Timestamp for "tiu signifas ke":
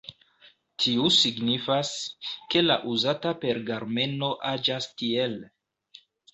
0.85-2.65